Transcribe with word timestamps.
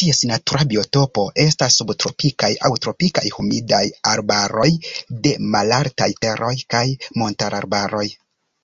Ties 0.00 0.20
natura 0.30 0.66
biotopo 0.72 1.24
estas 1.46 1.80
subtropikaj 1.80 2.52
aŭ 2.70 2.72
tropikaj 2.86 3.26
humidaj 3.40 3.84
arbaroj 4.14 4.70
de 5.28 5.36
malaltaj 5.58 6.12
teroj 6.26 6.56
kaj 6.76 6.88
montararbaroj. 7.22 8.10